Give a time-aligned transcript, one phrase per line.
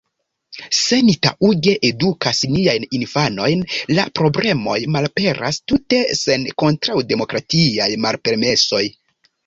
[0.77, 3.63] Se ni taŭge edukas niajn infanojn,
[3.99, 8.87] la problemoj malaperas tute sen kontraŭdemokratiaj malpermesoj.